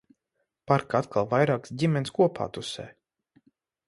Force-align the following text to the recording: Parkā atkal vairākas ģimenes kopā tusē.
Parkā 0.69 1.01
atkal 1.03 1.27
vairākas 1.33 1.75
ģimenes 1.83 2.13
kopā 2.15 2.47
tusē. 2.57 2.87